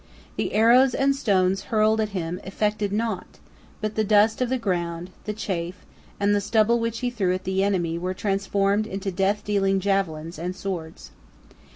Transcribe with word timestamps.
The 0.35 0.53
arrows 0.53 0.95
and 0.95 1.15
stones 1.15 1.65
hurled 1.65 2.01
at 2.01 2.09
him 2.09 2.41
effected 2.43 2.91
naught, 2.91 3.37
but 3.81 3.93
the 3.93 4.03
dust 4.03 4.41
of 4.41 4.49
the 4.49 4.57
ground, 4.57 5.11
the 5.25 5.31
chaff, 5.33 5.85
and 6.19 6.33
the 6.33 6.41
stubble 6.41 6.79
which 6.79 7.01
he 7.01 7.11
threw 7.11 7.35
at 7.35 7.43
the 7.43 7.61
enemy 7.63 7.99
were 7.99 8.15
transformed 8.15 8.87
into 8.87 9.11
death 9.11 9.43
dealing 9.43 9.79
javelins 9.79 10.39
and 10.39 10.55
swords. 10.55 11.11